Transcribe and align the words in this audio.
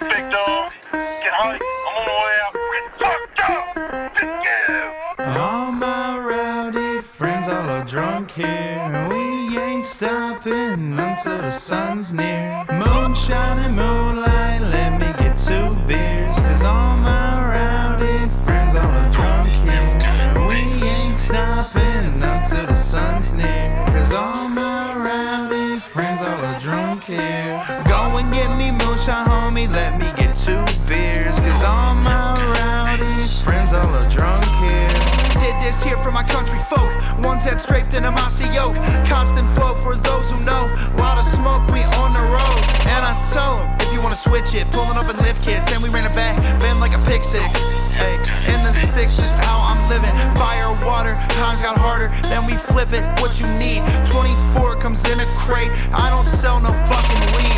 Big 0.00 0.30
Dog. 0.30 0.72
Get 0.92 1.32
high. 1.32 1.58
I'm 1.58 1.96
on 1.98 2.04
my 2.06 2.14
way 2.22 2.36
out. 2.44 2.54
Get 2.74 2.86
fucked 3.00 3.40
up. 3.50 3.66
All 5.36 5.72
my 5.72 6.18
rowdy 6.18 7.00
friends 7.00 7.48
all 7.48 7.68
are 7.68 7.84
drunk 7.84 8.30
here. 8.30 9.08
We 9.10 9.58
ain't 9.58 9.86
stopping 9.86 10.98
until 10.98 11.38
the 11.38 11.50
sun's 11.50 12.12
near. 12.12 12.64
Moonshine 12.70 13.58
and 13.58 13.74
moonlight, 13.74 14.37
and 28.18 28.32
get 28.32 28.50
me 28.56 28.70
moonshine, 28.70 29.26
homie, 29.26 29.70
let 29.72 29.98
me 29.98 30.06
get 30.16 30.34
two 30.34 30.64
beers. 30.88 31.38
Cause 31.38 31.64
all 31.64 31.94
my 31.94 32.34
rowdy 32.58 33.28
friends 33.44 33.72
all 33.72 33.94
are 33.94 34.10
drunk 34.10 34.42
here. 34.58 34.88
Did 35.38 35.54
this 35.62 35.82
here 35.82 35.96
for 36.02 36.10
my 36.10 36.24
country 36.24 36.58
folk. 36.68 36.90
Ones 37.22 37.44
that 37.44 37.60
straight 37.60 37.86
in 37.94 38.04
a 38.04 38.10
mossy 38.10 38.48
yoke. 38.50 38.74
Constant 39.06 39.46
flow 39.54 39.74
for 39.82 39.94
those 39.94 40.30
who 40.30 40.40
know. 40.40 40.66
Lot 40.98 41.18
of 41.18 41.24
smoke, 41.24 41.62
we 41.70 41.86
on 42.02 42.12
the 42.12 42.24
road. 42.26 42.60
And 42.90 43.02
I 43.06 43.14
tell 43.30 43.60
'em, 43.60 43.76
if 43.80 43.92
you 43.92 44.00
wanna 44.02 44.18
switch 44.18 44.52
it, 44.54 44.70
pulling 44.72 44.98
up 44.98 45.08
in 45.10 45.16
lift 45.18 45.44
kits. 45.44 45.70
And 45.72 45.82
we 45.82 45.88
ran 45.88 46.04
it 46.04 46.14
back, 46.14 46.34
bend 46.60 46.80
like 46.80 46.94
a 46.94 47.02
pick 47.06 47.22
six. 47.22 47.58
Hey, 47.94 48.18
and 48.50 48.66
the 48.66 48.74
sticks 48.86 49.18
is 49.18 49.30
how 49.46 49.58
I'm 49.70 49.80
living. 49.88 50.14
Fire, 50.34 50.70
water, 50.84 51.14
times 51.38 51.62
got 51.62 51.76
harder. 51.78 52.10
Then 52.22 52.46
we 52.46 52.54
flip 52.56 52.92
it, 52.92 53.04
what 53.20 53.38
you 53.40 53.46
need. 53.58 53.82
24 54.10 54.76
comes 54.76 55.08
in 55.10 55.20
a 55.20 55.26
crate. 55.38 55.70
I 55.92 56.10
don't 56.10 56.26
sell 56.26 56.58
no 56.60 56.72
fucking 56.90 57.22
weed. 57.36 57.57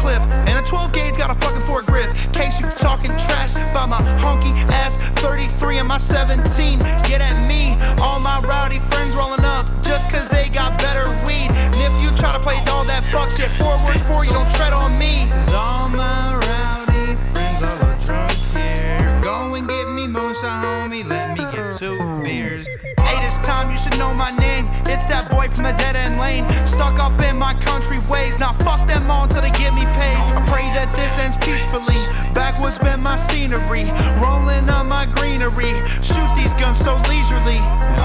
Clip. 0.00 0.22
And 0.48 0.58
a 0.58 0.62
12 0.62 0.92
gauge 0.92 1.16
got 1.16 1.30
a 1.30 1.34
fucking 1.34 1.62
four 1.62 1.82
grip. 1.82 2.08
Case 2.32 2.58
you 2.58 2.66
talking 2.66 3.12
trash 3.16 3.52
by 3.74 3.86
my 3.86 4.00
honky 4.24 4.52
ass 4.72 4.96
33 5.20 5.78
and 5.78 5.88
my 5.88 5.98
17. 5.98 6.78
Get 7.06 7.20
at 7.20 7.36
me. 7.46 7.76
All 8.02 8.18
my 8.18 8.40
rowdy 8.40 8.80
friends 8.90 9.14
rolling 9.14 9.44
up 9.44 9.66
just 9.84 10.10
cause 10.10 10.28
they 10.28 10.48
got 10.48 10.78
better 10.78 11.06
weed. 11.26 11.50
And 11.52 11.76
if 11.76 11.94
you 12.02 12.10
try 12.16 12.32
to 12.32 12.40
play 12.40 12.58
all 12.70 12.84
that 12.84 13.04
fuck 13.12 13.30
shit, 13.30 13.50
forward 13.60 14.00
for 14.08 14.24
you, 14.24 14.32
don't 14.32 14.48
tread 14.48 14.72
on 14.72 14.98
me. 14.98 15.28
Cause 15.28 15.52
all 15.52 15.88
my 15.88 16.34
rowdy 16.48 17.16
friends 17.32 17.62
all 17.62 17.84
are 17.84 17.98
drunk 18.00 18.32
here. 18.56 19.20
Go 19.22 19.54
and 19.54 19.68
get 19.68 19.86
me 19.90 20.06
moonshine, 20.06 20.64
homie. 20.64 21.04
Let 21.06 21.36
me 21.36 21.44
get 21.52 21.76
two 21.78 21.98
beers. 22.22 22.66
Hey, 23.00 23.20
this 23.20 23.38
time 23.38 23.70
you 23.70 23.76
should 23.76 23.98
know 23.98 24.14
my 24.14 24.30
name. 24.30 24.68
It's 24.86 25.06
that 25.06 25.30
boy 25.30 25.48
from 25.48 25.64
the 25.64 25.72
dead 25.72 25.96
end 25.96 26.18
lane. 26.18 26.44
Stuck 26.66 26.98
up 26.98 27.20
in 27.20 27.36
my 27.36 27.54
country 27.54 27.98
ways. 28.08 28.38
Now 28.38 28.52
fuck 28.54 28.86
them 28.86 29.10
all 29.10 29.26
scenery, 33.50 33.90
rolling 34.22 34.68
on 34.70 34.88
my 34.88 35.06
greenery. 35.06 35.72
Shoot 36.02 36.30
these 36.36 36.54
guns 36.54 36.78
so 36.78 36.94
leisurely. 37.08 37.99